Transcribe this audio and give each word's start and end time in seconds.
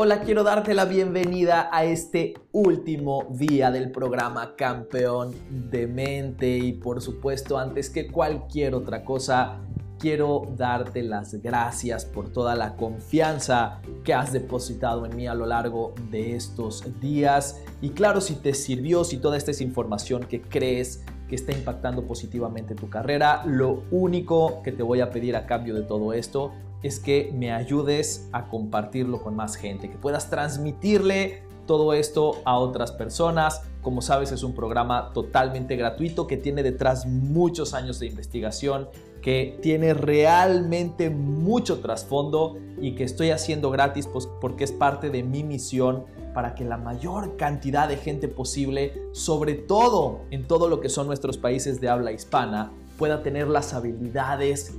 Hola, 0.00 0.20
quiero 0.20 0.44
darte 0.44 0.74
la 0.74 0.84
bienvenida 0.84 1.70
a 1.72 1.82
este 1.84 2.34
último 2.52 3.26
día 3.32 3.72
del 3.72 3.90
programa 3.90 4.54
Campeón 4.54 5.34
de 5.50 5.88
Mente. 5.88 6.56
Y 6.56 6.74
por 6.74 7.02
supuesto 7.02 7.58
antes 7.58 7.90
que 7.90 8.06
cualquier 8.06 8.76
otra 8.76 9.02
cosa 9.02 9.58
quiero 9.98 10.44
darte 10.56 11.02
las 11.02 11.42
gracias 11.42 12.04
por 12.04 12.30
toda 12.30 12.54
la 12.54 12.76
confianza 12.76 13.80
que 14.04 14.14
has 14.14 14.32
depositado 14.32 15.04
en 15.04 15.16
mí 15.16 15.26
a 15.26 15.34
lo 15.34 15.46
largo 15.46 15.94
de 16.12 16.36
estos 16.36 16.84
días. 17.00 17.60
Y 17.80 17.88
claro 17.88 18.20
si 18.20 18.36
te 18.36 18.54
sirvió, 18.54 19.02
si 19.02 19.16
toda 19.16 19.36
esta 19.36 19.50
es 19.50 19.60
información 19.60 20.22
que 20.28 20.40
crees 20.40 21.04
que 21.28 21.34
está 21.34 21.50
impactando 21.50 22.06
positivamente 22.06 22.76
tu 22.76 22.88
carrera, 22.88 23.42
lo 23.46 23.82
único 23.90 24.62
que 24.62 24.70
te 24.70 24.84
voy 24.84 25.00
a 25.00 25.10
pedir 25.10 25.34
a 25.34 25.44
cambio 25.44 25.74
de 25.74 25.82
todo 25.82 26.12
esto 26.12 26.52
es 26.82 27.00
que 27.00 27.32
me 27.34 27.52
ayudes 27.52 28.28
a 28.32 28.48
compartirlo 28.48 29.22
con 29.22 29.34
más 29.34 29.56
gente, 29.56 29.90
que 29.90 29.98
puedas 29.98 30.30
transmitirle 30.30 31.42
todo 31.66 31.92
esto 31.92 32.40
a 32.44 32.58
otras 32.58 32.90
personas. 32.90 33.62
Como 33.82 34.02
sabes, 34.02 34.32
es 34.32 34.42
un 34.42 34.54
programa 34.54 35.12
totalmente 35.12 35.76
gratuito 35.76 36.26
que 36.26 36.36
tiene 36.36 36.62
detrás 36.64 37.06
muchos 37.06 37.74
años 37.74 38.00
de 38.00 38.06
investigación, 38.06 38.88
que 39.22 39.58
tiene 39.62 39.94
realmente 39.94 41.10
mucho 41.10 41.80
trasfondo 41.80 42.56
y 42.80 42.94
que 42.94 43.04
estoy 43.04 43.30
haciendo 43.30 43.70
gratis 43.70 44.06
pues, 44.06 44.26
porque 44.40 44.64
es 44.64 44.72
parte 44.72 45.10
de 45.10 45.22
mi 45.22 45.44
misión 45.44 46.04
para 46.34 46.54
que 46.54 46.64
la 46.64 46.76
mayor 46.76 47.36
cantidad 47.36 47.88
de 47.88 47.96
gente 47.96 48.28
posible, 48.28 48.94
sobre 49.12 49.54
todo 49.54 50.20
en 50.30 50.46
todo 50.46 50.68
lo 50.68 50.80
que 50.80 50.88
son 50.88 51.06
nuestros 51.06 51.36
países 51.36 51.80
de 51.80 51.88
habla 51.88 52.12
hispana, 52.12 52.72
pueda 52.96 53.22
tener 53.22 53.48
las 53.48 53.74
habilidades 53.74 54.74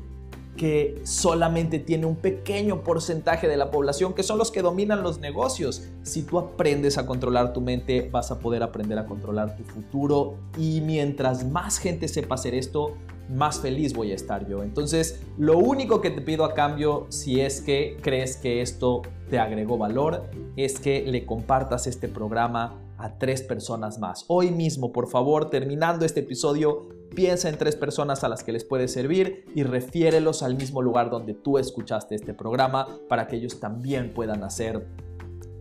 que 0.59 0.99
solamente 1.05 1.79
tiene 1.79 2.05
un 2.05 2.17
pequeño 2.17 2.83
porcentaje 2.83 3.47
de 3.47 3.55
la 3.55 3.71
población, 3.71 4.13
que 4.13 4.23
son 4.23 4.37
los 4.37 4.51
que 4.51 4.61
dominan 4.61 5.03
los 5.03 5.19
negocios. 5.19 5.87
Si 6.03 6.23
tú 6.23 6.37
aprendes 6.37 6.97
a 6.97 7.05
controlar 7.05 7.53
tu 7.53 7.61
mente, 7.61 8.09
vas 8.11 8.29
a 8.29 8.39
poder 8.39 8.61
aprender 8.61 8.99
a 8.99 9.05
controlar 9.05 9.55
tu 9.55 9.63
futuro 9.63 10.35
y 10.57 10.81
mientras 10.81 11.49
más 11.49 11.77
gente 11.77 12.09
sepa 12.09 12.35
hacer 12.35 12.55
esto, 12.55 12.97
más 13.29 13.61
feliz 13.61 13.93
voy 13.93 14.11
a 14.11 14.15
estar 14.15 14.49
yo. 14.49 14.61
Entonces, 14.61 15.21
lo 15.37 15.57
único 15.57 16.01
que 16.01 16.09
te 16.09 16.19
pido 16.19 16.43
a 16.43 16.53
cambio, 16.53 17.05
si 17.07 17.39
es 17.39 17.61
que 17.61 17.95
crees 18.01 18.35
que 18.35 18.61
esto 18.61 19.03
te 19.29 19.39
agregó 19.39 19.77
valor, 19.77 20.23
es 20.57 20.77
que 20.77 21.05
le 21.07 21.25
compartas 21.25 21.87
este 21.87 22.09
programa 22.09 22.81
a 22.97 23.17
tres 23.17 23.41
personas 23.43 23.97
más. 23.97 24.25
Hoy 24.27 24.51
mismo, 24.51 24.91
por 24.91 25.07
favor, 25.07 25.49
terminando 25.49 26.05
este 26.05 26.19
episodio, 26.19 26.89
piensa 27.15 27.49
en 27.49 27.57
tres 27.57 27.75
personas 27.75 28.23
a 28.23 28.29
las 28.29 28.43
que 28.43 28.51
les 28.51 28.63
puede 28.63 28.87
servir 28.87 29.45
y 29.55 29.63
refiérelos 29.63 30.43
al 30.43 30.55
mismo 30.55 30.81
lugar 30.81 31.09
donde 31.09 31.33
tú 31.33 31.57
escuchaste 31.57 32.15
este 32.15 32.33
programa 32.33 32.87
para 33.07 33.27
que 33.27 33.35
ellos 33.35 33.59
también 33.59 34.13
puedan 34.13 34.43
hacer 34.43 34.87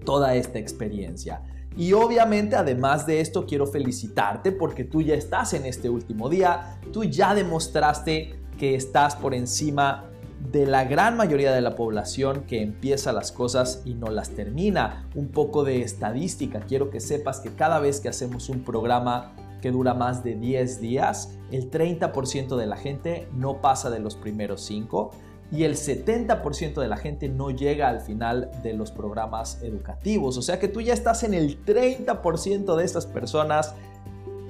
toda 0.04 0.34
esta 0.34 0.58
experiencia. 0.58 1.42
Y 1.76 1.92
obviamente 1.92 2.56
además 2.56 3.06
de 3.06 3.20
esto 3.20 3.46
quiero 3.46 3.66
felicitarte 3.66 4.52
porque 4.52 4.84
tú 4.84 5.02
ya 5.02 5.14
estás 5.14 5.54
en 5.54 5.64
este 5.64 5.88
último 5.88 6.28
día, 6.28 6.80
tú 6.92 7.04
ya 7.04 7.34
demostraste 7.34 8.34
que 8.58 8.74
estás 8.74 9.14
por 9.14 9.34
encima 9.34 10.04
de 10.50 10.66
la 10.66 10.84
gran 10.84 11.16
mayoría 11.16 11.52
de 11.52 11.60
la 11.60 11.76
población 11.76 12.44
que 12.46 12.62
empieza 12.62 13.12
las 13.12 13.32
cosas 13.32 13.82
y 13.84 13.94
no 13.94 14.08
las 14.08 14.30
termina. 14.30 15.08
Un 15.14 15.28
poco 15.28 15.64
de 15.64 15.82
estadística, 15.82 16.60
quiero 16.60 16.90
que 16.90 17.00
sepas 17.00 17.40
que 17.40 17.50
cada 17.50 17.80
vez 17.80 18.00
que 18.00 18.08
hacemos 18.08 18.48
un 18.48 18.64
programa 18.64 19.34
que 19.60 19.70
dura 19.70 19.94
más 19.94 20.22
de 20.24 20.34
10 20.34 20.80
días, 20.80 21.38
el 21.50 21.70
30% 21.70 22.56
de 22.56 22.66
la 22.66 22.76
gente 22.76 23.28
no 23.32 23.60
pasa 23.60 23.90
de 23.90 24.00
los 24.00 24.16
primeros 24.16 24.62
5 24.62 25.10
y 25.50 25.64
el 25.64 25.76
70% 25.76 26.80
de 26.80 26.88
la 26.88 26.96
gente 26.96 27.28
no 27.28 27.50
llega 27.50 27.88
al 27.88 28.00
final 28.00 28.50
de 28.62 28.74
los 28.74 28.90
programas 28.90 29.62
educativos. 29.62 30.36
O 30.36 30.42
sea 30.42 30.58
que 30.58 30.68
tú 30.68 30.80
ya 30.80 30.92
estás 30.92 31.22
en 31.22 31.34
el 31.34 31.64
30% 31.64 32.76
de 32.76 32.84
estas 32.84 33.06
personas 33.06 33.74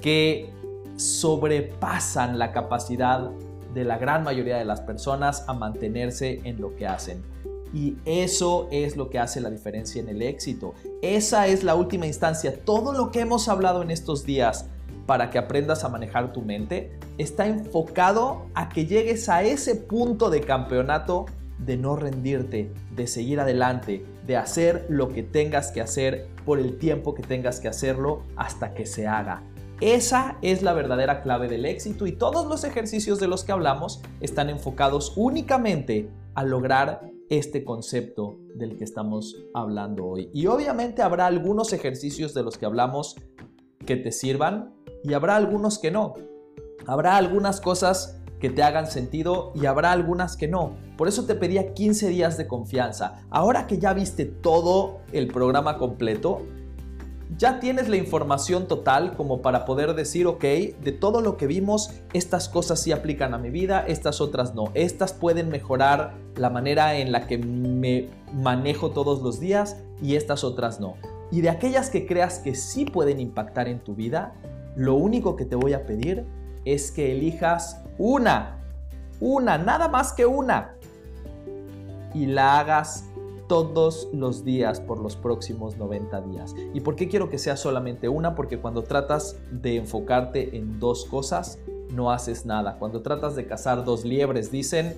que 0.01 0.51
sobrepasan 0.97 2.37
la 2.37 2.51
capacidad 2.51 3.31
de 3.73 3.85
la 3.85 3.97
gran 3.97 4.23
mayoría 4.23 4.57
de 4.57 4.65
las 4.65 4.81
personas 4.81 5.45
a 5.47 5.53
mantenerse 5.53 6.41
en 6.43 6.59
lo 6.59 6.75
que 6.75 6.87
hacen. 6.87 7.23
Y 7.73 7.97
eso 8.05 8.67
es 8.71 8.97
lo 8.97 9.09
que 9.09 9.19
hace 9.19 9.41
la 9.41 9.49
diferencia 9.49 10.01
en 10.01 10.09
el 10.09 10.21
éxito. 10.21 10.73
Esa 11.01 11.47
es 11.47 11.63
la 11.63 11.75
última 11.75 12.07
instancia. 12.07 12.65
Todo 12.65 12.93
lo 12.93 13.11
que 13.11 13.21
hemos 13.21 13.47
hablado 13.47 13.83
en 13.83 13.91
estos 13.91 14.25
días 14.25 14.65
para 15.09 15.31
que 15.31 15.39
aprendas 15.39 15.83
a 15.83 15.89
manejar 15.89 16.33
tu 16.33 16.43
mente 16.43 16.91
está 17.17 17.47
enfocado 17.47 18.45
a 18.53 18.69
que 18.69 18.85
llegues 18.85 19.27
a 19.27 19.41
ese 19.41 19.73
punto 19.73 20.29
de 20.29 20.41
campeonato 20.41 21.25
de 21.57 21.77
no 21.77 21.95
rendirte, 21.95 22.71
de 22.95 23.07
seguir 23.07 23.39
adelante, 23.39 24.05
de 24.27 24.37
hacer 24.37 24.85
lo 24.87 25.09
que 25.09 25.23
tengas 25.23 25.71
que 25.71 25.81
hacer 25.81 26.27
por 26.45 26.59
el 26.59 26.77
tiempo 26.77 27.15
que 27.15 27.23
tengas 27.23 27.59
que 27.59 27.67
hacerlo 27.67 28.21
hasta 28.35 28.75
que 28.75 28.85
se 28.85 29.07
haga. 29.07 29.41
Esa 29.81 30.37
es 30.43 30.61
la 30.61 30.73
verdadera 30.73 31.23
clave 31.23 31.47
del 31.47 31.65
éxito 31.65 32.05
y 32.05 32.11
todos 32.11 32.45
los 32.45 32.63
ejercicios 32.63 33.19
de 33.19 33.29
los 33.29 33.43
que 33.43 33.51
hablamos 33.51 34.03
están 34.21 34.47
enfocados 34.51 35.13
únicamente 35.15 36.07
a 36.35 36.43
lograr 36.43 37.01
este 37.31 37.63
concepto 37.63 38.37
del 38.53 38.77
que 38.77 38.83
estamos 38.83 39.43
hablando 39.55 40.05
hoy. 40.05 40.29
Y 40.35 40.45
obviamente 40.45 41.01
habrá 41.01 41.25
algunos 41.25 41.73
ejercicios 41.73 42.35
de 42.35 42.43
los 42.43 42.59
que 42.59 42.67
hablamos 42.67 43.15
que 43.89 43.95
te 43.95 44.11
sirvan 44.11 44.75
y 45.03 45.13
habrá 45.13 45.35
algunos 45.35 45.79
que 45.79 45.91
no. 45.91 46.13
Habrá 46.85 47.17
algunas 47.17 47.61
cosas 47.61 48.19
que 48.39 48.49
te 48.49 48.63
hagan 48.63 48.87
sentido 48.87 49.51
y 49.53 49.65
habrá 49.65 49.91
algunas 49.91 50.37
que 50.37 50.47
no. 50.47 50.77
Por 50.97 51.07
eso 51.07 51.25
te 51.25 51.35
pedía 51.35 51.73
15 51.73 52.09
días 52.09 52.37
de 52.37 52.47
confianza. 52.47 53.21
Ahora 53.29 53.67
que 53.67 53.77
ya 53.79 53.93
viste 53.93 54.25
todo 54.25 54.99
el 55.11 55.27
programa 55.27 55.77
completo, 55.77 56.41
ya 57.37 57.59
tienes 57.59 57.87
la 57.89 57.95
información 57.95 58.67
total 58.67 59.15
como 59.15 59.41
para 59.41 59.65
poder 59.65 59.93
decir, 59.93 60.25
ok, 60.25 60.41
de 60.41 60.91
todo 60.91 61.21
lo 61.21 61.37
que 61.37 61.47
vimos, 61.47 61.91
estas 62.13 62.49
cosas 62.49 62.81
sí 62.81 62.91
aplican 62.91 63.33
a 63.33 63.37
mi 63.37 63.49
vida, 63.49 63.85
estas 63.87 64.19
otras 64.19 64.55
no. 64.55 64.71
Estas 64.73 65.13
pueden 65.13 65.49
mejorar 65.49 66.15
la 66.35 66.49
manera 66.49 66.97
en 66.97 67.11
la 67.11 67.27
que 67.27 67.37
me 67.37 68.09
manejo 68.33 68.91
todos 68.91 69.21
los 69.21 69.39
días 69.39 69.77
y 70.01 70.15
estas 70.15 70.43
otras 70.43 70.79
no. 70.79 70.95
Y 71.31 71.41
de 71.41 71.49
aquellas 71.49 71.89
que 71.89 72.07
creas 72.07 72.39
que 72.39 72.55
sí 72.55 72.85
pueden 72.85 73.19
impactar 73.19 73.67
en 73.67 73.79
tu 73.79 73.95
vida, 73.95 74.33
lo 74.75 74.95
único 74.95 75.35
que 75.35 75.45
te 75.45 75.55
voy 75.55 75.73
a 75.73 75.85
pedir 75.85 76.25
es 76.65 76.91
que 76.91 77.11
elijas 77.11 77.81
una, 77.97 78.59
una, 79.19 79.57
nada 79.57 79.87
más 79.87 80.13
que 80.13 80.25
una, 80.25 80.75
y 82.13 82.25
la 82.25 82.59
hagas 82.59 83.05
todos 83.47 84.07
los 84.13 84.45
días 84.45 84.79
por 84.79 84.99
los 84.99 85.15
próximos 85.15 85.75
90 85.77 86.21
días. 86.21 86.55
¿Y 86.73 86.81
por 86.81 86.95
qué 86.95 87.09
quiero 87.09 87.29
que 87.29 87.39
sea 87.39 87.57
solamente 87.57 88.07
una? 88.07 88.35
Porque 88.35 88.59
cuando 88.59 88.83
tratas 88.83 89.37
de 89.51 89.77
enfocarte 89.77 90.55
en 90.55 90.79
dos 90.79 91.05
cosas, 91.05 91.57
no 91.91 92.11
haces 92.11 92.45
nada. 92.45 92.77
Cuando 92.77 93.01
tratas 93.01 93.35
de 93.35 93.47
cazar 93.47 93.83
dos 93.83 94.05
liebres, 94.05 94.51
dicen, 94.51 94.95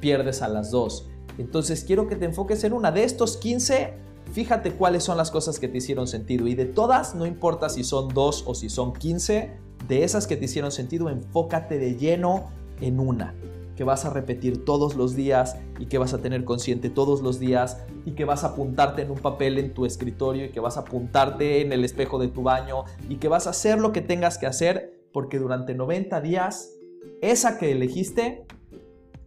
pierdes 0.00 0.42
a 0.42 0.48
las 0.48 0.72
dos. 0.72 1.08
Entonces 1.38 1.84
quiero 1.84 2.08
que 2.08 2.16
te 2.16 2.24
enfoques 2.24 2.64
en 2.64 2.72
una. 2.72 2.90
De 2.90 3.04
estos 3.04 3.36
15, 3.36 3.94
Fíjate 4.32 4.72
cuáles 4.72 5.04
son 5.04 5.16
las 5.16 5.30
cosas 5.30 5.58
que 5.58 5.68
te 5.68 5.78
hicieron 5.78 6.06
sentido 6.06 6.46
y 6.46 6.54
de 6.54 6.66
todas, 6.66 7.14
no 7.14 7.26
importa 7.26 7.68
si 7.68 7.82
son 7.82 8.08
dos 8.08 8.44
o 8.46 8.54
si 8.54 8.68
son 8.68 8.92
15, 8.92 9.52
de 9.88 10.04
esas 10.04 10.26
que 10.26 10.36
te 10.36 10.44
hicieron 10.44 10.70
sentido, 10.70 11.08
enfócate 11.08 11.78
de 11.78 11.96
lleno 11.96 12.50
en 12.80 13.00
una 13.00 13.34
que 13.78 13.84
vas 13.84 14.04
a 14.04 14.10
repetir 14.10 14.64
todos 14.64 14.96
los 14.96 15.14
días 15.14 15.56
y 15.78 15.86
que 15.86 15.98
vas 15.98 16.12
a 16.12 16.18
tener 16.18 16.44
consciente 16.44 16.90
todos 16.90 17.22
los 17.22 17.38
días 17.38 17.78
y 18.04 18.10
que 18.10 18.24
vas 18.24 18.42
a 18.42 18.48
apuntarte 18.48 19.02
en 19.02 19.10
un 19.12 19.18
papel 19.18 19.56
en 19.56 19.72
tu 19.72 19.86
escritorio 19.86 20.46
y 20.46 20.50
que 20.50 20.58
vas 20.58 20.76
a 20.76 20.80
apuntarte 20.80 21.60
en 21.60 21.72
el 21.72 21.84
espejo 21.84 22.18
de 22.18 22.26
tu 22.26 22.42
baño 22.42 22.86
y 23.08 23.18
que 23.18 23.28
vas 23.28 23.46
a 23.46 23.50
hacer 23.50 23.78
lo 23.78 23.92
que 23.92 24.00
tengas 24.00 24.36
que 24.36 24.46
hacer 24.46 25.00
porque 25.12 25.38
durante 25.38 25.74
90 25.74 26.20
días 26.20 26.72
esa 27.22 27.56
que 27.56 27.70
elegiste 27.70 28.46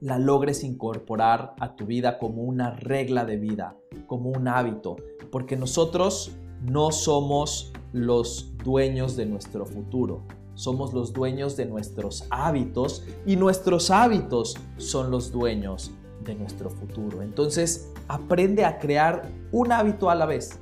la 0.02 0.18
logres 0.18 0.64
incorporar 0.64 1.54
a 1.60 1.76
tu 1.76 1.86
vida 1.86 2.18
como 2.18 2.42
una 2.42 2.72
regla 2.72 3.24
de 3.24 3.38
vida, 3.38 3.78
como 4.08 4.32
un 4.32 4.48
hábito, 4.48 4.98
porque 5.32 5.56
nosotros 5.56 6.36
no 6.64 6.92
somos 6.92 7.72
los 7.94 8.58
dueños 8.64 9.16
de 9.16 9.28
nuestro 9.28 9.66
futuro, 9.66 10.24
somos 10.56 10.94
los 10.94 11.14
dueños 11.14 11.56
de 11.56 11.68
nuestros 11.68 12.26
hábitos 12.32 13.06
y 13.28 13.36
nuestros 13.36 13.92
hábitos 13.92 14.58
son 14.78 15.12
los 15.12 15.32
dueños 15.32 15.92
de 16.24 16.34
nuestro 16.34 16.72
futuro. 16.72 17.22
Entonces, 17.22 17.92
aprende 18.08 18.66
a 18.66 18.80
crear 18.80 19.32
un 19.52 19.72
hábito 19.72 20.10
a 20.10 20.16
la 20.16 20.26
vez 20.26 20.60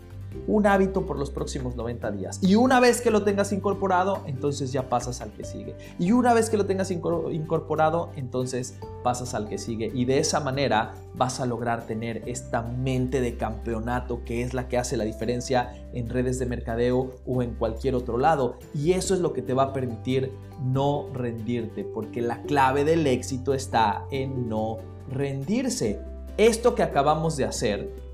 un 0.47 0.67
hábito 0.67 1.05
por 1.05 1.17
los 1.17 1.29
próximos 1.29 1.75
90 1.75 2.11
días. 2.11 2.39
Y 2.41 2.55
una 2.55 2.79
vez 2.79 3.01
que 3.01 3.11
lo 3.11 3.23
tengas 3.23 3.51
incorporado, 3.51 4.23
entonces 4.25 4.71
ya 4.71 4.89
pasas 4.89 5.21
al 5.21 5.31
que 5.31 5.43
sigue. 5.43 5.75
Y 5.97 6.11
una 6.11 6.33
vez 6.33 6.49
que 6.49 6.57
lo 6.57 6.65
tengas 6.65 6.91
incorporado, 6.91 8.09
entonces 8.15 8.75
pasas 9.03 9.33
al 9.33 9.47
que 9.47 9.57
sigue. 9.57 9.91
Y 9.93 10.05
de 10.05 10.19
esa 10.19 10.39
manera 10.39 10.93
vas 11.15 11.39
a 11.39 11.45
lograr 11.45 11.85
tener 11.85 12.23
esta 12.27 12.61
mente 12.61 13.21
de 13.21 13.37
campeonato 13.37 14.23
que 14.23 14.41
es 14.41 14.53
la 14.53 14.67
que 14.67 14.77
hace 14.77 14.97
la 14.97 15.03
diferencia 15.03 15.73
en 15.93 16.09
redes 16.09 16.39
de 16.39 16.45
mercadeo 16.45 17.15
o 17.25 17.41
en 17.41 17.53
cualquier 17.55 17.95
otro 17.95 18.17
lado. 18.17 18.57
Y 18.73 18.93
eso 18.93 19.13
es 19.13 19.19
lo 19.19 19.33
que 19.33 19.41
te 19.41 19.53
va 19.53 19.63
a 19.63 19.73
permitir 19.73 20.31
no 20.63 21.07
rendirte, 21.13 21.83
porque 21.83 22.21
la 22.21 22.41
clave 22.43 22.83
del 22.83 23.07
éxito 23.07 23.53
está 23.53 24.05
en 24.11 24.49
no 24.49 24.77
rendirse. 25.09 25.99
Esto 26.37 26.75
que 26.75 26.83
acabamos 26.83 27.37
de 27.37 27.45
hacer 27.45 28.08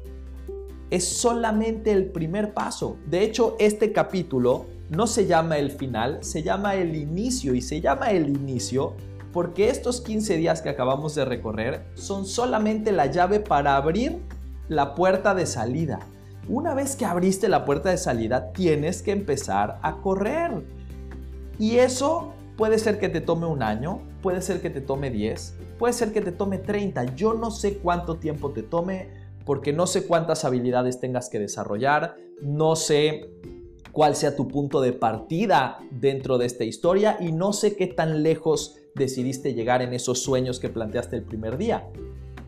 es 0.90 1.08
solamente 1.08 1.92
el 1.92 2.06
primer 2.06 2.54
paso. 2.54 2.98
De 3.08 3.24
hecho, 3.24 3.56
este 3.60 3.92
capítulo 3.92 4.66
no 4.90 5.08
se 5.08 5.26
llama 5.26 5.58
el 5.58 5.72
final, 5.72 6.20
se 6.22 6.44
llama 6.44 6.76
el 6.76 6.96
inicio 6.96 7.56
y 7.56 7.62
se 7.62 7.82
llama 7.82 8.12
el 8.12 8.30
inicio 8.30 8.94
porque 9.34 9.70
estos 9.70 10.00
15 10.00 10.38
días 10.38 10.62
que 10.62 10.70
acabamos 10.70 11.14
de 11.16 11.26
recorrer 11.26 11.86
son 11.96 12.26
solamente 12.26 12.92
la 12.92 13.08
llave 13.08 13.42
para 13.42 13.76
abrir 13.76 14.20
la 14.70 14.96
puerta 14.96 15.36
de 15.36 15.46
salida. 15.46 16.00
Una 16.48 16.74
vez 16.74 16.96
que 16.96 17.06
abriste 17.06 17.50
la 17.50 17.66
puerta 17.66 17.90
de 17.90 17.98
salida, 17.98 18.54
tienes 18.54 19.02
que 19.02 19.12
empezar 19.12 19.80
a 19.82 19.98
correr. 19.98 20.52
Y 21.60 21.78
eso 21.78 22.32
puede 22.56 22.80
ser 22.80 23.00
que 23.00 23.10
te 23.10 23.20
tome 23.20 23.46
un 23.46 23.64
año, 23.64 24.00
puede 24.22 24.42
ser 24.42 24.62
que 24.62 24.70
te 24.70 24.80
tome 24.80 25.10
10, 25.10 25.56
puede 25.80 25.94
ser 25.94 26.14
que 26.14 26.22
te 26.22 26.32
tome 26.32 26.58
30. 26.58 27.16
Yo 27.16 27.34
no 27.34 27.52
sé 27.52 27.80
cuánto 27.80 28.16
tiempo 28.16 28.52
te 28.52 28.64
tome 28.64 29.10
porque 29.46 29.72
no 29.72 29.88
sé 29.88 30.06
cuántas 30.06 30.44
habilidades 30.44 31.00
tengas 31.00 31.30
que 31.30 31.40
desarrollar, 31.40 32.16
no 32.42 32.76
sé 32.76 33.30
cuál 33.92 34.16
sea 34.16 34.36
tu 34.36 34.48
punto 34.48 34.82
de 34.82 34.92
partida 34.92 35.80
dentro 35.92 36.38
de 36.38 36.48
esta 36.48 36.66
historia 36.66 37.18
y 37.20 37.32
no 37.32 37.54
sé 37.54 37.76
qué 37.78 37.88
tan 37.88 38.24
lejos 38.24 38.78
decidiste 38.96 39.54
llegar 39.54 39.82
en 39.82 39.94
esos 39.94 40.22
sueños 40.22 40.60
que 40.60 40.70
planteaste 40.70 41.16
el 41.16 41.24
primer 41.24 41.58
día. 41.58 41.88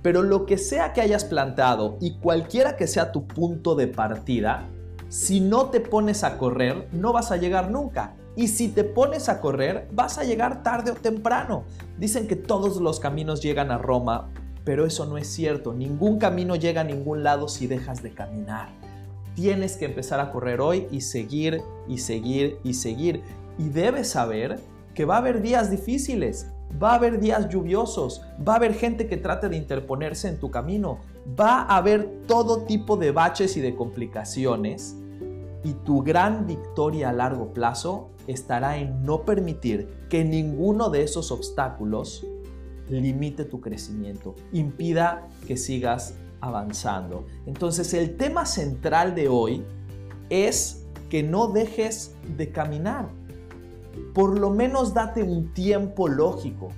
Pero 0.01 0.23
lo 0.23 0.45
que 0.45 0.57
sea 0.57 0.93
que 0.93 1.01
hayas 1.01 1.25
plantado 1.25 1.97
y 2.01 2.17
cualquiera 2.17 2.75
que 2.75 2.87
sea 2.87 3.11
tu 3.11 3.27
punto 3.27 3.75
de 3.75 3.87
partida, 3.87 4.69
si 5.09 5.39
no 5.39 5.69
te 5.69 5.79
pones 5.79 6.23
a 6.23 6.37
correr, 6.37 6.89
no 6.91 7.13
vas 7.13 7.31
a 7.31 7.37
llegar 7.37 7.71
nunca. 7.71 8.15
Y 8.35 8.49
si 8.49 8.69
te 8.69 8.83
pones 8.83 9.29
a 9.29 9.39
correr, 9.39 9.87
vas 9.93 10.17
a 10.17 10.23
llegar 10.23 10.63
tarde 10.63 10.91
o 10.91 10.95
temprano. 10.95 11.63
Dicen 11.97 12.27
que 12.27 12.35
todos 12.35 12.77
los 12.77 12.99
caminos 12.99 13.41
llegan 13.41 13.71
a 13.71 13.77
Roma, 13.77 14.29
pero 14.67 14.85
eso 14.85 15.05
no 15.05 15.17
es 15.17 15.27
cierto. 15.27 15.71
Ningún 15.71 16.19
camino 16.19 16.57
llega 16.57 16.81
a 16.81 16.83
ningún 16.83 17.23
lado 17.23 17.47
si 17.47 17.67
dejas 17.67 18.03
de 18.03 18.11
caminar. 18.11 18.67
Tienes 19.33 19.77
que 19.77 19.85
empezar 19.85 20.19
a 20.19 20.29
correr 20.29 20.59
hoy 20.59 20.87
y 20.91 20.99
seguir 20.99 21.61
y 21.87 21.99
seguir 21.99 22.59
y 22.65 22.73
seguir. 22.73 23.21
Y 23.57 23.69
debes 23.69 24.09
saber 24.09 24.59
que 24.93 25.05
va 25.05 25.15
a 25.15 25.19
haber 25.19 25.41
días 25.41 25.71
difíciles, 25.71 26.51
va 26.83 26.91
a 26.91 26.95
haber 26.95 27.21
días 27.21 27.47
lluviosos, 27.47 28.23
va 28.45 28.53
a 28.53 28.55
haber 28.57 28.73
gente 28.73 29.07
que 29.07 29.15
trate 29.15 29.47
de 29.47 29.55
interponerse 29.55 30.27
en 30.27 30.37
tu 30.37 30.51
camino, 30.51 30.99
va 31.39 31.61
a 31.61 31.77
haber 31.77 32.23
todo 32.27 32.63
tipo 32.63 32.97
de 32.97 33.11
baches 33.11 33.55
y 33.55 33.61
de 33.61 33.73
complicaciones 33.73 34.97
y 35.63 35.75
tu 35.85 36.03
gran 36.03 36.45
victoria 36.45 37.07
a 37.07 37.13
largo 37.13 37.53
plazo 37.53 38.09
estará 38.27 38.79
en 38.79 39.01
no 39.03 39.23
permitir 39.23 39.87
que 40.09 40.25
ninguno 40.25 40.89
de 40.89 41.03
esos 41.03 41.31
obstáculos 41.31 42.25
limite 42.89 43.45
tu 43.45 43.61
crecimiento, 43.61 44.35
impida 44.51 45.27
que 45.45 45.57
sigas 45.57 46.15
avanzando. 46.41 47.25
Entonces 47.45 47.93
el 47.93 48.17
tema 48.17 48.45
central 48.45 49.15
de 49.15 49.27
hoy 49.27 49.63
es 50.29 50.85
que 51.09 51.23
no 51.23 51.47
dejes 51.47 52.15
de 52.37 52.51
caminar 52.51 53.07
por 54.13 54.39
lo 54.39 54.49
menos 54.49 54.93
date 54.93 55.23
un 55.23 55.53
tiempo 55.53 56.07
lógico. 56.07 56.69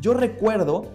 Yo 0.00 0.14
recuerdo 0.14 0.86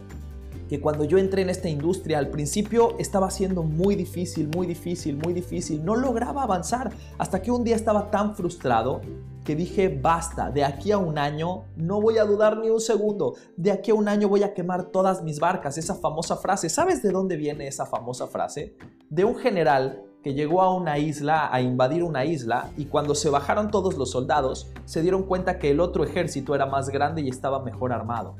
que 0.69 0.81
cuando 0.81 1.03
yo 1.03 1.17
entré 1.17 1.43
en 1.43 1.49
esta 1.49 1.69
industria 1.69 2.17
al 2.17 2.29
principio 2.29 2.95
estaba 2.97 3.29
siendo 3.29 3.63
muy 3.63 3.95
difícil, 3.95 4.47
muy 4.47 4.65
difícil, 4.65 5.17
muy 5.17 5.33
difícil. 5.33 5.85
No 5.85 5.95
lograba 5.95 6.43
avanzar 6.43 6.91
hasta 7.17 7.41
que 7.41 7.51
un 7.51 7.63
día 7.63 7.75
estaba 7.75 8.09
tan 8.09 8.35
frustrado 8.35 9.01
que 9.45 9.55
dije, 9.55 9.87
basta, 9.87 10.49
de 10.49 10.65
aquí 10.65 10.91
a 10.91 10.97
un 10.97 11.17
año 11.19 11.65
no 11.77 12.01
voy 12.01 12.17
a 12.17 12.25
dudar 12.25 12.57
ni 12.57 12.69
un 12.69 12.81
segundo, 12.81 13.35
de 13.55 13.71
aquí 13.71 13.91
a 13.91 13.93
un 13.93 14.07
año 14.09 14.27
voy 14.27 14.41
a 14.41 14.53
quemar 14.53 14.87
todas 14.87 15.23
mis 15.23 15.39
barcas, 15.39 15.77
esa 15.77 15.93
famosa 15.95 16.35
frase. 16.35 16.67
¿Sabes 16.67 17.03
de 17.03 17.11
dónde 17.11 17.37
viene 17.37 17.67
esa 17.67 17.85
famosa 17.85 18.25
frase? 18.27 18.75
De 19.07 19.23
un 19.23 19.35
general 19.35 20.01
que 20.23 20.33
llegó 20.33 20.63
a 20.63 20.75
una 20.75 20.97
isla, 20.97 21.53
a 21.53 21.61
invadir 21.61 22.03
una 22.03 22.25
isla, 22.25 22.71
y 22.75 22.85
cuando 22.85 23.13
se 23.13 23.29
bajaron 23.29 23.69
todos 23.69 23.95
los 23.95 24.09
soldados, 24.09 24.71
se 24.85 25.03
dieron 25.03 25.23
cuenta 25.23 25.59
que 25.59 25.69
el 25.69 25.79
otro 25.79 26.03
ejército 26.03 26.55
era 26.55 26.65
más 26.65 26.89
grande 26.89 27.21
y 27.21 27.29
estaba 27.29 27.63
mejor 27.63 27.93
armado. 27.93 28.35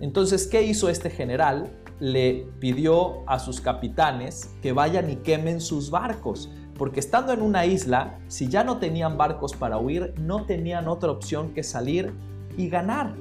Entonces, 0.00 0.46
¿qué 0.46 0.62
hizo 0.62 0.90
este 0.90 1.08
general? 1.08 1.78
Le 1.98 2.46
pidió 2.58 3.26
a 3.26 3.38
sus 3.38 3.62
capitanes 3.62 4.50
que 4.60 4.72
vayan 4.72 5.08
y 5.08 5.16
quemen 5.16 5.62
sus 5.62 5.90
barcos, 5.90 6.50
porque 6.80 6.98
estando 6.98 7.34
en 7.34 7.42
una 7.42 7.66
isla, 7.66 8.18
si 8.28 8.48
ya 8.48 8.64
no 8.64 8.78
tenían 8.78 9.18
barcos 9.18 9.52
para 9.52 9.76
huir, 9.76 10.14
no 10.18 10.46
tenían 10.46 10.88
otra 10.88 11.10
opción 11.10 11.50
que 11.50 11.62
salir 11.62 12.14
y 12.56 12.70
ganar. 12.70 13.16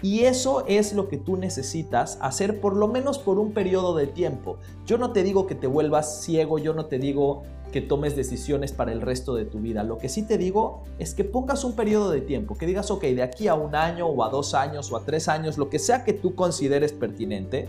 Y 0.00 0.20
eso 0.20 0.64
es 0.66 0.94
lo 0.94 1.06
que 1.10 1.18
tú 1.18 1.36
necesitas 1.36 2.16
hacer 2.22 2.58
por 2.58 2.74
lo 2.74 2.88
menos 2.88 3.18
por 3.18 3.38
un 3.38 3.52
periodo 3.52 3.94
de 3.94 4.06
tiempo. 4.06 4.56
Yo 4.86 4.96
no 4.96 5.12
te 5.12 5.22
digo 5.22 5.46
que 5.46 5.54
te 5.54 5.66
vuelvas 5.66 6.22
ciego, 6.22 6.58
yo 6.58 6.72
no 6.72 6.86
te 6.86 6.98
digo 6.98 7.42
que 7.70 7.82
tomes 7.82 8.16
decisiones 8.16 8.72
para 8.72 8.92
el 8.92 9.02
resto 9.02 9.34
de 9.34 9.44
tu 9.44 9.58
vida. 9.58 9.84
Lo 9.84 9.98
que 9.98 10.08
sí 10.08 10.22
te 10.22 10.38
digo 10.38 10.84
es 10.98 11.12
que 11.12 11.24
pongas 11.24 11.64
un 11.64 11.76
periodo 11.76 12.10
de 12.10 12.22
tiempo, 12.22 12.54
que 12.54 12.64
digas, 12.64 12.90
ok, 12.90 13.02
de 13.02 13.22
aquí 13.22 13.46
a 13.48 13.56
un 13.56 13.74
año 13.74 14.06
o 14.06 14.24
a 14.24 14.30
dos 14.30 14.54
años 14.54 14.90
o 14.90 14.96
a 14.96 15.04
tres 15.04 15.28
años, 15.28 15.58
lo 15.58 15.68
que 15.68 15.78
sea 15.78 16.02
que 16.02 16.14
tú 16.14 16.34
consideres 16.34 16.94
pertinente, 16.94 17.68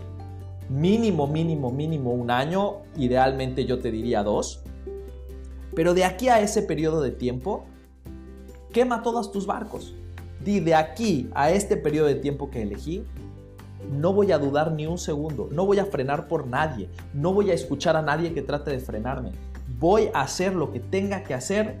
mínimo, 0.70 1.26
mínimo, 1.26 1.70
mínimo 1.70 2.12
un 2.12 2.30
año, 2.30 2.76
idealmente 2.96 3.66
yo 3.66 3.78
te 3.78 3.90
diría 3.90 4.22
dos, 4.22 4.62
pero 5.74 5.94
de 5.94 6.04
aquí 6.04 6.28
a 6.28 6.40
ese 6.40 6.62
periodo 6.62 7.00
de 7.00 7.10
tiempo, 7.10 7.64
quema 8.72 9.02
todos 9.02 9.32
tus 9.32 9.46
barcos 9.46 9.94
Di 10.44 10.58
de 10.58 10.74
aquí 10.74 11.30
a 11.34 11.50
este 11.52 11.76
periodo 11.76 12.08
de 12.08 12.16
tiempo 12.16 12.50
que 12.50 12.62
elegí, 12.62 13.04
no 13.92 14.12
voy 14.12 14.32
a 14.32 14.38
dudar 14.38 14.72
ni 14.72 14.86
un 14.86 14.98
segundo, 14.98 15.48
no 15.52 15.66
voy 15.66 15.78
a 15.78 15.84
frenar 15.84 16.26
por 16.26 16.48
nadie, 16.48 16.88
no 17.14 17.32
voy 17.32 17.50
a 17.50 17.54
escuchar 17.54 17.96
a 17.96 18.02
nadie 18.02 18.32
que 18.32 18.42
trate 18.42 18.72
de 18.72 18.80
frenarme. 18.80 19.32
Voy 19.78 20.08
a 20.12 20.22
hacer 20.22 20.54
lo 20.54 20.72
que 20.72 20.80
tenga 20.80 21.22
que 21.22 21.34
hacer, 21.34 21.76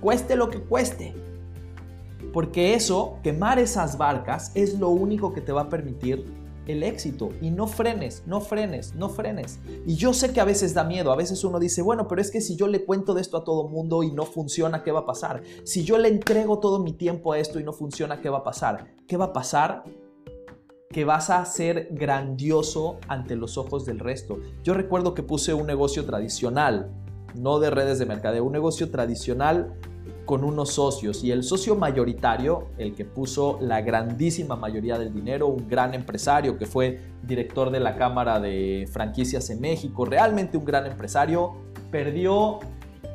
cueste 0.00 0.34
lo 0.34 0.50
que 0.50 0.60
cueste. 0.60 1.14
Porque 2.32 2.74
eso, 2.74 3.18
quemar 3.22 3.60
esas 3.60 3.98
barcas, 3.98 4.50
es 4.56 4.78
lo 4.80 4.88
único 4.88 5.32
que 5.32 5.40
te 5.40 5.52
va 5.52 5.62
a 5.62 5.68
permitir 5.68 6.24
el 6.66 6.82
éxito 6.82 7.30
y 7.40 7.50
no 7.50 7.66
frenes, 7.66 8.22
no 8.26 8.40
frenes, 8.40 8.94
no 8.94 9.08
frenes. 9.08 9.60
Y 9.86 9.96
yo 9.96 10.14
sé 10.14 10.32
que 10.32 10.40
a 10.40 10.44
veces 10.44 10.74
da 10.74 10.84
miedo, 10.84 11.12
a 11.12 11.16
veces 11.16 11.44
uno 11.44 11.58
dice, 11.58 11.82
bueno, 11.82 12.08
pero 12.08 12.20
es 12.20 12.30
que 12.30 12.40
si 12.40 12.56
yo 12.56 12.66
le 12.66 12.84
cuento 12.84 13.14
de 13.14 13.20
esto 13.20 13.36
a 13.36 13.44
todo 13.44 13.68
mundo 13.68 14.02
y 14.02 14.12
no 14.12 14.24
funciona, 14.24 14.82
¿qué 14.82 14.92
va 14.92 15.00
a 15.00 15.06
pasar? 15.06 15.42
Si 15.64 15.84
yo 15.84 15.98
le 15.98 16.08
entrego 16.08 16.58
todo 16.58 16.78
mi 16.78 16.92
tiempo 16.92 17.32
a 17.32 17.38
esto 17.38 17.60
y 17.60 17.64
no 17.64 17.72
funciona, 17.72 18.20
¿qué 18.20 18.28
va 18.28 18.38
a 18.38 18.44
pasar? 18.44 18.94
¿Qué 19.06 19.16
va 19.16 19.26
a 19.26 19.32
pasar? 19.32 19.84
que 20.94 21.04
vas 21.04 21.28
a 21.28 21.44
ser 21.44 21.88
grandioso 21.90 22.98
ante 23.08 23.34
los 23.34 23.58
ojos 23.58 23.84
del 23.84 23.98
resto. 23.98 24.38
Yo 24.62 24.74
recuerdo 24.74 25.12
que 25.12 25.24
puse 25.24 25.52
un 25.52 25.66
negocio 25.66 26.06
tradicional, 26.06 26.92
no 27.34 27.58
de 27.58 27.70
redes 27.70 27.98
de 27.98 28.06
mercadeo, 28.06 28.44
un 28.44 28.52
negocio 28.52 28.92
tradicional 28.92 29.74
con 30.24 30.42
unos 30.42 30.72
socios 30.72 31.22
y 31.22 31.30
el 31.30 31.42
socio 31.42 31.76
mayoritario, 31.76 32.68
el 32.78 32.94
que 32.94 33.04
puso 33.04 33.58
la 33.60 33.82
grandísima 33.82 34.56
mayoría 34.56 34.98
del 34.98 35.12
dinero, 35.12 35.48
un 35.48 35.68
gran 35.68 35.92
empresario 35.94 36.56
que 36.56 36.66
fue 36.66 37.00
director 37.22 37.70
de 37.70 37.80
la 37.80 37.96
Cámara 37.96 38.40
de 38.40 38.88
Franquicias 38.90 39.50
en 39.50 39.60
México, 39.60 40.04
realmente 40.04 40.56
un 40.56 40.64
gran 40.64 40.86
empresario, 40.86 41.52
perdió 41.90 42.60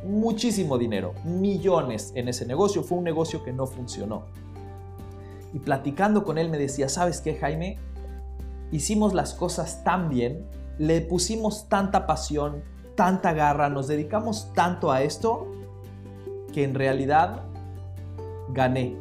muchísimo 0.06 0.78
dinero, 0.78 1.14
millones 1.26 2.12
en 2.16 2.28
ese 2.28 2.46
negocio, 2.46 2.84
fue 2.84 3.00
un 3.00 3.04
negocio 3.04 3.44
que 3.44 3.54
no 3.54 3.66
funcionó. 3.66 4.26
Y 5.54 5.60
platicando 5.60 6.24
con 6.24 6.38
él 6.38 6.50
me 6.50 6.60
decía, 6.60 6.90
¿sabes 6.90 7.22
qué 7.22 7.36
Jaime? 7.36 7.80
Hicimos 8.72 9.16
las 9.16 9.34
cosas 9.34 9.84
tan 9.84 10.10
bien, 10.10 10.46
le 10.78 11.02
pusimos 11.02 11.68
tanta 11.70 12.06
pasión, 12.06 12.62
tanta 12.96 13.34
garra, 13.34 13.70
nos 13.70 13.88
dedicamos 13.88 14.54
tanto 14.54 14.92
a 14.92 15.02
esto 15.02 15.48
que 16.50 16.64
en 16.64 16.76
realidad 16.76 17.44
gané. 18.54 18.96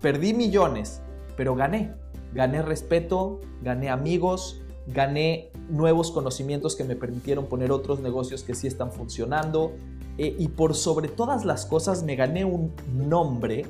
Perdí 0.00 0.34
millones, 0.34 1.00
pero 1.36 1.54
gané. 1.54 1.92
Gané 2.34 2.62
respeto, 2.62 3.40
gané 3.62 3.90
amigos, 3.90 4.60
gané 4.86 5.50
nuevos 5.68 6.10
conocimientos 6.10 6.76
que 6.76 6.84
me 6.84 6.96
permitieron 6.96 7.46
poner 7.46 7.70
otros 7.70 8.00
negocios 8.00 8.42
que 8.42 8.54
sí 8.54 8.66
están 8.66 8.90
funcionando. 8.90 9.72
Eh, 10.18 10.36
y 10.38 10.48
por 10.48 10.74
sobre 10.74 11.08
todas 11.08 11.44
las 11.44 11.64
cosas 11.64 12.02
me 12.02 12.16
gané 12.16 12.44
un 12.44 12.72
nombre 12.92 13.64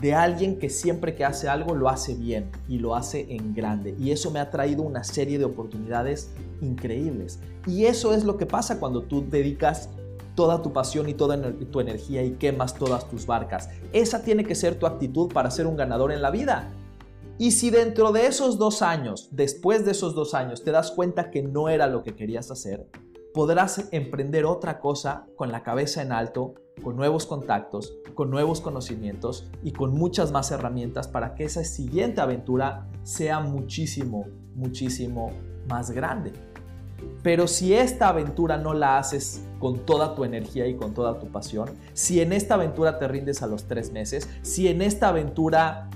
de 0.00 0.14
alguien 0.14 0.58
que 0.58 0.68
siempre 0.68 1.14
que 1.14 1.24
hace 1.24 1.48
algo 1.48 1.76
lo 1.76 1.88
hace 1.88 2.14
bien 2.14 2.50
y 2.68 2.78
lo 2.78 2.96
hace 2.96 3.26
en 3.30 3.54
grande. 3.54 3.94
Y 4.00 4.10
eso 4.10 4.32
me 4.32 4.40
ha 4.40 4.50
traído 4.50 4.82
una 4.82 5.04
serie 5.04 5.38
de 5.38 5.44
oportunidades 5.44 6.30
increíbles. 6.60 7.38
Y 7.68 7.84
eso 7.84 8.12
es 8.12 8.24
lo 8.24 8.36
que 8.36 8.44
pasa 8.44 8.80
cuando 8.80 9.02
tú 9.02 9.24
dedicas 9.30 9.88
toda 10.34 10.62
tu 10.62 10.72
pasión 10.72 11.08
y 11.08 11.14
toda 11.14 11.40
tu 11.70 11.80
energía 11.80 12.22
y 12.22 12.32
quemas 12.32 12.74
todas 12.74 13.08
tus 13.08 13.26
barcas. 13.26 13.68
Esa 13.92 14.22
tiene 14.22 14.44
que 14.44 14.54
ser 14.54 14.78
tu 14.78 14.86
actitud 14.86 15.32
para 15.32 15.50
ser 15.50 15.66
un 15.66 15.76
ganador 15.76 16.12
en 16.12 16.22
la 16.22 16.30
vida. 16.30 16.70
Y 17.38 17.52
si 17.52 17.70
dentro 17.70 18.12
de 18.12 18.26
esos 18.26 18.58
dos 18.58 18.82
años, 18.82 19.28
después 19.32 19.84
de 19.84 19.92
esos 19.92 20.14
dos 20.14 20.34
años, 20.34 20.62
te 20.62 20.70
das 20.70 20.90
cuenta 20.90 21.30
que 21.30 21.42
no 21.42 21.68
era 21.68 21.86
lo 21.86 22.02
que 22.02 22.14
querías 22.14 22.50
hacer, 22.50 22.86
podrás 23.34 23.88
emprender 23.92 24.44
otra 24.44 24.78
cosa 24.80 25.26
con 25.36 25.50
la 25.50 25.62
cabeza 25.62 26.02
en 26.02 26.12
alto, 26.12 26.54
con 26.82 26.96
nuevos 26.96 27.26
contactos, 27.26 27.94
con 28.14 28.30
nuevos 28.30 28.60
conocimientos 28.60 29.50
y 29.62 29.72
con 29.72 29.92
muchas 29.92 30.30
más 30.32 30.50
herramientas 30.50 31.08
para 31.08 31.34
que 31.34 31.44
esa 31.44 31.64
siguiente 31.64 32.20
aventura 32.20 32.88
sea 33.02 33.40
muchísimo, 33.40 34.26
muchísimo 34.54 35.32
más 35.68 35.90
grande. 35.90 36.32
Pero 37.22 37.46
si 37.46 37.74
esta 37.74 38.08
aventura 38.08 38.56
no 38.56 38.74
la 38.74 38.98
haces 38.98 39.42
con 39.60 39.86
toda 39.86 40.14
tu 40.14 40.24
energía 40.24 40.66
y 40.66 40.74
con 40.74 40.92
toda 40.92 41.18
tu 41.18 41.28
pasión, 41.28 41.70
si 41.92 42.20
en 42.20 42.32
esta 42.32 42.54
aventura 42.54 42.98
te 42.98 43.06
rindes 43.06 43.42
a 43.42 43.46
los 43.46 43.64
tres 43.64 43.92
meses, 43.92 44.28
si 44.42 44.68
en 44.68 44.82
esta 44.82 45.08
aventura 45.08 45.88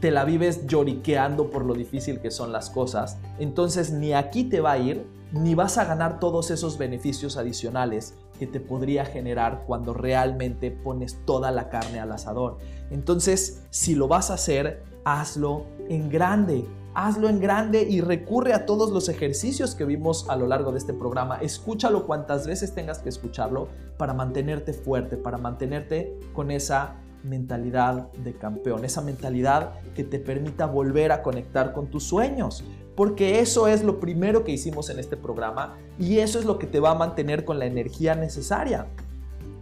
te 0.00 0.10
la 0.10 0.24
vives 0.24 0.66
lloriqueando 0.66 1.50
por 1.50 1.64
lo 1.64 1.74
difícil 1.74 2.20
que 2.20 2.30
son 2.30 2.52
las 2.52 2.70
cosas, 2.70 3.18
entonces 3.38 3.90
ni 3.90 4.12
aquí 4.12 4.44
te 4.44 4.60
va 4.60 4.72
a 4.72 4.78
ir, 4.78 5.06
ni 5.32 5.54
vas 5.54 5.78
a 5.78 5.84
ganar 5.84 6.20
todos 6.20 6.50
esos 6.50 6.78
beneficios 6.78 7.36
adicionales 7.36 8.14
que 8.38 8.46
te 8.46 8.60
podría 8.60 9.04
generar 9.04 9.64
cuando 9.66 9.94
realmente 9.94 10.70
pones 10.70 11.18
toda 11.24 11.50
la 11.50 11.68
carne 11.68 12.00
al 12.00 12.12
asador. 12.12 12.58
Entonces, 12.90 13.64
si 13.70 13.94
lo 13.94 14.08
vas 14.08 14.30
a 14.30 14.34
hacer, 14.34 14.84
hazlo 15.04 15.64
en 15.88 16.08
grande, 16.08 16.64
hazlo 16.94 17.28
en 17.28 17.40
grande 17.40 17.82
y 17.82 18.00
recurre 18.00 18.52
a 18.52 18.66
todos 18.66 18.90
los 18.90 19.08
ejercicios 19.08 19.74
que 19.74 19.84
vimos 19.84 20.28
a 20.28 20.36
lo 20.36 20.46
largo 20.46 20.72
de 20.72 20.78
este 20.78 20.92
programa. 20.92 21.38
Escúchalo 21.40 22.06
cuantas 22.06 22.46
veces 22.46 22.74
tengas 22.74 22.98
que 22.98 23.08
escucharlo 23.08 23.68
para 23.96 24.14
mantenerte 24.14 24.72
fuerte, 24.72 25.16
para 25.16 25.38
mantenerte 25.38 26.18
con 26.32 26.50
esa 26.50 26.96
mentalidad 27.22 28.12
de 28.12 28.34
campeón, 28.34 28.84
esa 28.84 29.02
mentalidad 29.02 29.74
que 29.94 30.04
te 30.04 30.18
permita 30.18 30.66
volver 30.66 31.12
a 31.12 31.22
conectar 31.22 31.72
con 31.72 31.88
tus 31.88 32.04
sueños, 32.04 32.64
porque 32.96 33.40
eso 33.40 33.68
es 33.68 33.82
lo 33.82 34.00
primero 34.00 34.44
que 34.44 34.52
hicimos 34.52 34.90
en 34.90 34.98
este 34.98 35.16
programa 35.16 35.76
y 35.98 36.18
eso 36.18 36.38
es 36.38 36.44
lo 36.44 36.58
que 36.58 36.66
te 36.66 36.80
va 36.80 36.90
a 36.90 36.94
mantener 36.94 37.44
con 37.44 37.58
la 37.58 37.66
energía 37.66 38.14
necesaria. 38.14 38.86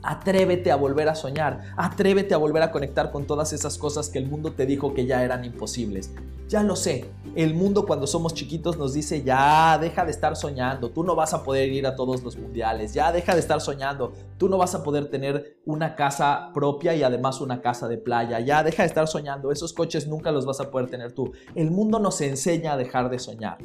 Atrévete 0.09 0.71
a 0.71 0.77
volver 0.77 1.09
a 1.09 1.17
soñar, 1.17 1.75
atrévete 1.77 2.33
a 2.33 2.37
volver 2.37 2.63
a 2.63 2.71
conectar 2.71 3.11
con 3.11 3.27
todas 3.27 3.53
esas 3.53 3.77
cosas 3.77 4.09
que 4.09 4.21
el 4.21 4.29
mundo 4.29 4.53
te 4.53 4.65
dijo 4.65 4.95
que 4.95 5.05
ya 5.05 5.25
eran 5.25 5.45
imposibles. 5.45 6.13
Ya 6.49 6.63
lo 6.63 6.77
sé, 6.77 7.07
el 7.35 7.55
mundo 7.55 7.87
cuando 7.87 8.07
somos 8.07 8.33
chiquitos 8.33 8.79
nos 8.79 8.95
dice, 8.95 9.25
ya, 9.25 9.77
deja 9.81 10.05
de 10.05 10.13
estar 10.13 10.37
soñando, 10.37 10.91
tú 10.91 11.03
no 11.03 11.17
vas 11.17 11.35
a 11.35 11.43
poder 11.43 11.73
ir 11.73 11.89
a 11.89 11.97
todos 11.97 12.23
los 12.23 12.39
mundiales, 12.39 12.95
ya, 12.95 13.11
deja 13.11 13.35
de 13.35 13.41
estar 13.41 13.61
soñando, 13.61 14.13
tú 14.39 14.49
no 14.49 14.59
vas 14.59 14.77
a 14.77 14.85
poder 14.85 15.11
tener 15.11 15.59
una 15.65 15.97
casa 15.97 16.51
propia 16.55 16.95
y 16.95 17.03
además 17.03 17.41
una 17.41 17.61
casa 17.61 17.89
de 17.89 17.99
playa, 17.99 18.39
ya, 18.39 18.63
deja 18.63 18.85
de 18.85 18.87
estar 18.87 19.09
soñando, 19.09 19.51
esos 19.51 19.73
coches 19.73 20.07
nunca 20.07 20.31
los 20.31 20.47
vas 20.47 20.61
a 20.61 20.71
poder 20.71 20.89
tener 20.89 21.11
tú. 21.15 21.33
El 21.57 21.73
mundo 21.73 21.99
nos 21.99 22.21
enseña 22.21 22.75
a 22.75 22.77
dejar 22.77 23.11
de 23.11 23.19
soñar. 23.19 23.59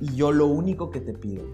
Y 0.00 0.16
yo 0.16 0.32
lo 0.32 0.48
único 0.48 0.90
que 0.90 1.00
te 1.00 1.12
pido 1.12 1.44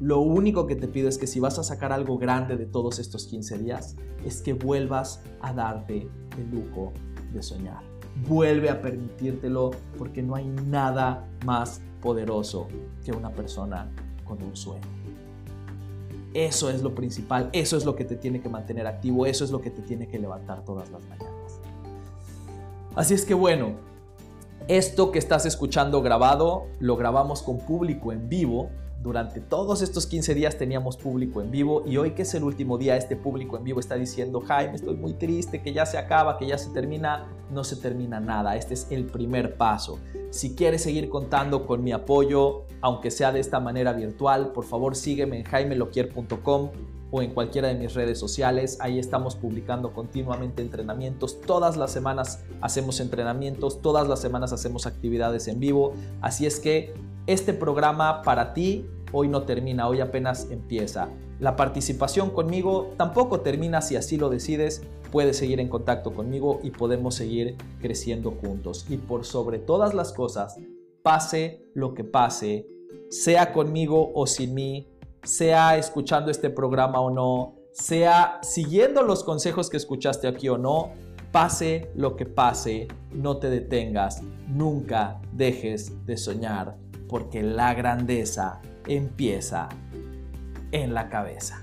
lo 0.00 0.20
único 0.20 0.66
que 0.66 0.76
te 0.76 0.88
pido 0.88 1.08
es 1.08 1.18
que 1.18 1.26
si 1.26 1.40
vas 1.40 1.58
a 1.58 1.64
sacar 1.64 1.92
algo 1.92 2.18
grande 2.18 2.56
de 2.56 2.66
todos 2.66 2.98
estos 2.98 3.26
15 3.26 3.58
días, 3.58 3.96
es 4.24 4.42
que 4.42 4.52
vuelvas 4.52 5.22
a 5.40 5.52
darte 5.52 6.08
el 6.36 6.50
lujo 6.50 6.92
de 7.32 7.42
soñar. 7.42 7.82
Vuelve 8.28 8.70
a 8.70 8.80
permitírtelo 8.80 9.72
porque 9.98 10.22
no 10.22 10.34
hay 10.34 10.46
nada 10.46 11.28
más 11.44 11.80
poderoso 12.00 12.68
que 13.04 13.12
una 13.12 13.30
persona 13.30 13.90
con 14.24 14.42
un 14.42 14.56
sueño. 14.56 14.82
Eso 16.32 16.68
es 16.70 16.82
lo 16.82 16.94
principal, 16.94 17.48
eso 17.52 17.76
es 17.76 17.84
lo 17.84 17.94
que 17.94 18.04
te 18.04 18.16
tiene 18.16 18.40
que 18.40 18.48
mantener 18.48 18.88
activo, 18.88 19.26
eso 19.26 19.44
es 19.44 19.52
lo 19.52 19.60
que 19.60 19.70
te 19.70 19.82
tiene 19.82 20.08
que 20.08 20.18
levantar 20.18 20.64
todas 20.64 20.90
las 20.90 21.02
mañanas. 21.04 21.60
Así 22.96 23.14
es 23.14 23.24
que 23.24 23.34
bueno, 23.34 23.74
esto 24.66 25.12
que 25.12 25.18
estás 25.18 25.46
escuchando 25.46 26.02
grabado 26.02 26.66
lo 26.80 26.96
grabamos 26.96 27.42
con 27.42 27.58
público 27.58 28.12
en 28.12 28.28
vivo 28.28 28.70
durante 29.02 29.40
todos 29.40 29.82
estos 29.82 30.06
15 30.06 30.34
días 30.34 30.56
teníamos 30.56 30.96
público 30.96 31.42
en 31.42 31.50
vivo 31.50 31.82
y 31.86 31.98
hoy 31.98 32.12
que 32.12 32.22
es 32.22 32.34
el 32.34 32.42
último 32.42 32.78
día, 32.78 32.96
este 32.96 33.16
público 33.16 33.56
en 33.58 33.64
vivo 33.64 33.80
está 33.80 33.96
diciendo, 33.96 34.40
Jaime, 34.40 34.76
estoy 34.76 34.96
muy 34.96 35.12
triste, 35.12 35.62
que 35.62 35.72
ya 35.72 35.84
se 35.84 35.98
acaba, 35.98 36.38
que 36.38 36.46
ya 36.46 36.58
se 36.58 36.70
termina. 36.70 37.26
No 37.50 37.62
se 37.62 37.76
termina 37.76 38.18
nada, 38.18 38.56
este 38.56 38.74
es 38.74 38.86
el 38.90 39.04
primer 39.04 39.56
paso. 39.56 39.98
Si 40.30 40.56
quieres 40.56 40.82
seguir 40.82 41.08
contando 41.08 41.66
con 41.66 41.84
mi 41.84 41.92
apoyo, 41.92 42.64
aunque 42.80 43.10
sea 43.10 43.30
de 43.30 43.40
esta 43.40 43.60
manera 43.60 43.92
virtual, 43.92 44.52
por 44.52 44.64
favor 44.64 44.96
sígueme 44.96 45.38
en 45.38 45.44
jaimeloquier.com 45.44 46.70
o 47.10 47.22
en 47.22 47.32
cualquiera 47.32 47.68
de 47.68 47.74
mis 47.74 47.94
redes 47.94 48.18
sociales. 48.18 48.78
Ahí 48.80 48.98
estamos 48.98 49.36
publicando 49.36 49.92
continuamente 49.92 50.62
entrenamientos. 50.62 51.40
Todas 51.42 51.76
las 51.76 51.92
semanas 51.92 52.42
hacemos 52.60 52.98
entrenamientos, 52.98 53.80
todas 53.82 54.08
las 54.08 54.20
semanas 54.20 54.52
hacemos 54.52 54.86
actividades 54.86 55.46
en 55.46 55.60
vivo. 55.60 55.92
Así 56.20 56.44
es 56.44 56.58
que 56.58 56.92
este 57.26 57.54
programa 57.54 58.22
para 58.22 58.52
ti 58.52 58.86
hoy 59.12 59.28
no 59.28 59.44
termina, 59.44 59.88
hoy 59.88 60.00
apenas 60.00 60.50
empieza. 60.50 61.08
La 61.38 61.56
participación 61.56 62.30
conmigo 62.30 62.92
tampoco 62.96 63.40
termina 63.40 63.80
si 63.80 63.96
así 63.96 64.16
lo 64.16 64.28
decides. 64.28 64.82
Puedes 65.10 65.36
seguir 65.36 65.60
en 65.60 65.68
contacto 65.68 66.12
conmigo 66.12 66.60
y 66.62 66.70
podemos 66.70 67.14
seguir 67.14 67.56
creciendo 67.80 68.32
juntos. 68.32 68.86
Y 68.88 68.96
por 68.96 69.24
sobre 69.24 69.58
todas 69.58 69.94
las 69.94 70.12
cosas, 70.12 70.58
pase 71.02 71.64
lo 71.74 71.94
que 71.94 72.02
pase, 72.02 72.66
sea 73.10 73.52
conmigo 73.52 74.10
o 74.14 74.26
sin 74.26 74.54
mí, 74.54 74.88
sea 75.22 75.76
escuchando 75.78 76.30
este 76.30 76.50
programa 76.50 77.00
o 77.00 77.10
no, 77.10 77.54
sea 77.72 78.40
siguiendo 78.42 79.02
los 79.02 79.22
consejos 79.22 79.70
que 79.70 79.76
escuchaste 79.76 80.26
aquí 80.26 80.48
o 80.48 80.58
no, 80.58 80.92
pase 81.30 81.90
lo 81.94 82.16
que 82.16 82.26
pase, 82.26 82.88
no 83.12 83.38
te 83.38 83.50
detengas, 83.50 84.22
nunca 84.48 85.20
dejes 85.32 86.04
de 86.06 86.16
soñar 86.16 86.83
porque 87.08 87.42
la 87.42 87.74
grandeza 87.74 88.60
empieza 88.86 89.68
en 90.72 90.94
la 90.94 91.08
cabeza. 91.08 91.60